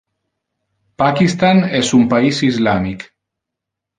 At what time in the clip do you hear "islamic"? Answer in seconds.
2.49-3.07